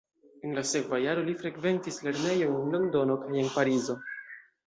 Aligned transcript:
En 0.47 0.53
la 0.59 0.61
sekva 0.69 0.99
jaro 1.01 1.25
li 1.27 1.35
frekventis 1.41 2.01
lernejon 2.07 2.57
en 2.61 2.73
Londono 2.77 3.21
kaj 3.27 3.37
en 3.43 3.53
Parizo. 3.59 4.01